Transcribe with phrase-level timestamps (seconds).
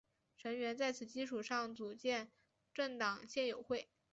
[0.35, 2.31] 成员在此基础上组建
[2.73, 3.87] 政党宪友会。